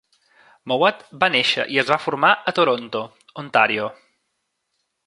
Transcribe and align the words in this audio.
Mowat 0.71 1.03
va 1.25 1.29
néixer 1.35 1.67
i 1.75 1.79
es 1.83 1.91
va 1.93 1.99
formar 2.07 2.33
a 2.53 2.57
Toronto, 2.61 3.05
Ontario. 3.45 3.89